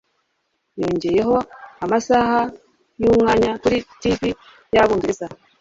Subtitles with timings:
[0.81, 1.35] Yongeyeho
[1.83, 2.39] Amasaha
[3.01, 4.19] Yumwanya Kuri Tv
[4.75, 5.25] Yabongereza